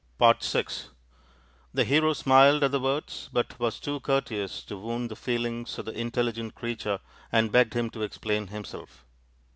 [0.19, 0.65] VI
[1.75, 5.85] The hero smiled at the words, but was too courteous to wound the feelings of
[5.85, 6.97] the intelligent creature
[7.31, 9.05] and begged him to explain himself.